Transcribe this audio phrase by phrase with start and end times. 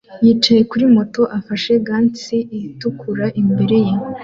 [0.25, 2.23] yicaye kuri moto afashe gants
[2.69, 3.93] itukura imbere ye.